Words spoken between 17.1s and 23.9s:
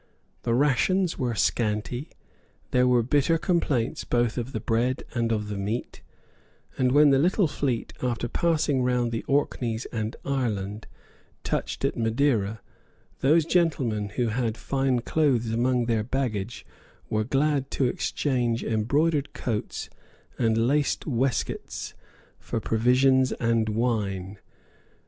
glad to exchange embroidered coats and laced waistcoats for provisions and